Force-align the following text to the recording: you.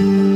you. 0.00 0.35